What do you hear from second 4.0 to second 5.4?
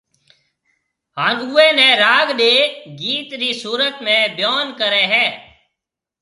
۾ بيون ڪريَ هيَ